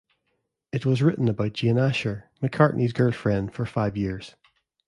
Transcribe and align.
It 0.71 0.83
was 0.83 1.03
written 1.03 1.29
about 1.29 1.53
Jane 1.53 1.77
Asher, 1.77 2.31
McCartney's 2.41 2.91
girlfriend 2.91 3.53
for 3.53 3.67
five 3.67 3.95
years. 3.95 4.35